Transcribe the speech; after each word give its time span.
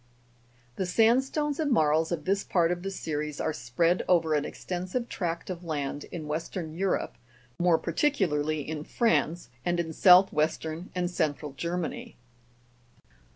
29. 0.77 0.77
The 0.77 0.85
sandstones 0.87 1.59
and 1.59 1.71
marls 1.71 2.11
of 2.11 2.25
this 2.25 2.43
part 2.43 2.71
of 2.71 2.81
the 2.81 2.89
series 2.89 3.39
are 3.39 3.53
spread 3.53 4.01
over 4.07 4.33
an 4.33 4.45
extensive 4.45 5.07
tract 5.09 5.51
of 5.51 5.63
land 5.63 6.05
in 6.05 6.27
western 6.27 6.73
Europe, 6.73 7.13
more 7.59 7.77
particularly 7.77 8.67
in 8.67 8.83
France, 8.83 9.49
and 9.63 9.79
in 9.79 9.93
south 9.93 10.33
western 10.33 10.89
and 10.95 11.11
central 11.11 11.51
Germany. 11.53 12.17